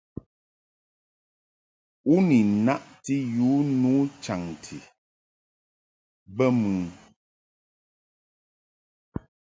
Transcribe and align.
U 2.13 2.15
ni 2.27 2.37
naʼti 2.65 3.15
yu 3.35 3.49
nu 3.81 3.91
chaŋti 4.23 4.77
bə 6.35 6.45
mɨ? 6.59 6.69